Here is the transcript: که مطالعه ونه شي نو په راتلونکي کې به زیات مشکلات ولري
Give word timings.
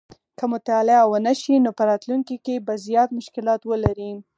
که 0.37 0.43
مطالعه 0.53 1.01
ونه 1.11 1.33
شي 1.41 1.55
نو 1.63 1.71
په 1.77 1.83
راتلونکي 1.89 2.35
کې 2.45 2.55
به 2.65 2.73
زیات 2.85 3.09
مشکلات 3.19 3.61
ولري 3.65 4.11